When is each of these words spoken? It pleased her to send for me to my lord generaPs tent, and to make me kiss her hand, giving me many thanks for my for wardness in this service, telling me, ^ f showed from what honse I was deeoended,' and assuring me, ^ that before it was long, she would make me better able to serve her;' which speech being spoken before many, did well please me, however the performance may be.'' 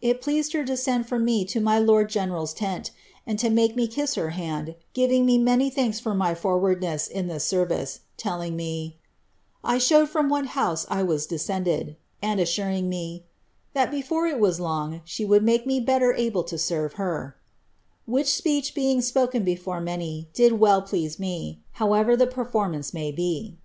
It 0.00 0.22
pleased 0.22 0.54
her 0.54 0.64
to 0.64 0.74
send 0.74 1.06
for 1.06 1.18
me 1.18 1.44
to 1.44 1.60
my 1.60 1.78
lord 1.78 2.08
generaPs 2.08 2.56
tent, 2.56 2.92
and 3.26 3.38
to 3.38 3.50
make 3.50 3.76
me 3.76 3.86
kiss 3.86 4.14
her 4.14 4.30
hand, 4.30 4.74
giving 4.94 5.26
me 5.26 5.36
many 5.36 5.68
thanks 5.68 6.00
for 6.00 6.14
my 6.14 6.34
for 6.34 6.58
wardness 6.58 7.06
in 7.06 7.26
this 7.28 7.44
service, 7.44 8.00
telling 8.16 8.56
me, 8.56 8.96
^ 9.64 9.76
f 9.76 9.82
showed 9.82 10.08
from 10.08 10.30
what 10.30 10.46
honse 10.46 10.86
I 10.88 11.02
was 11.02 11.26
deeoended,' 11.26 11.96
and 12.22 12.40
assuring 12.40 12.88
me, 12.88 13.24
^ 13.28 13.32
that 13.74 13.90
before 13.90 14.24
it 14.26 14.40
was 14.40 14.58
long, 14.58 15.02
she 15.04 15.26
would 15.26 15.42
make 15.42 15.66
me 15.66 15.78
better 15.78 16.14
able 16.14 16.44
to 16.44 16.56
serve 16.56 16.94
her;' 16.94 17.36
which 18.06 18.28
speech 18.34 18.74
being 18.74 19.02
spoken 19.02 19.44
before 19.44 19.82
many, 19.82 20.30
did 20.32 20.52
well 20.58 20.80
please 20.80 21.18
me, 21.18 21.60
however 21.72 22.16
the 22.16 22.26
performance 22.26 22.94
may 22.94 23.12
be.'' 23.12 23.58